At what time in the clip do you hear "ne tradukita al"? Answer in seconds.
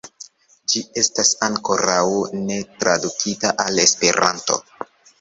2.49-3.87